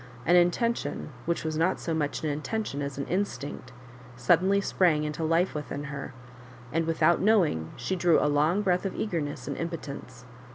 An 0.25 0.35
intention, 0.35 1.11
which 1.27 1.43
was 1.43 1.57
not 1.59 1.79
so 1.79 1.93
much 1.93 2.23
an 2.23 2.29
intention 2.31 2.81
as 2.81 2.97
an 2.97 3.05
instinct, 3.05 3.71
suddenly 4.15 4.59
sprang 4.59 5.03
into 5.03 5.23
life 5.23 5.53
within 5.53 5.83
her; 5.93 6.11
and 6.73 6.87
with 6.87 7.03
out 7.03 7.21
knowing, 7.21 7.69
rfie 7.77 7.99
drew 7.99 8.19
a 8.19 8.25
long 8.25 8.63
breath 8.63 8.83
of 8.87 8.95
eager 8.95 9.21
ness 9.21 9.47
and 9.47 9.55
impotence. 9.57 10.25